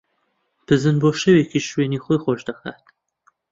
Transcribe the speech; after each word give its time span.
بزن 0.67 0.95
بۆ 1.01 1.09
شەوێکیش 1.21 1.65
شوێنی 1.71 2.03
خۆی 2.03 2.19
خۆش 2.23 2.41
ئەکات 2.47 2.83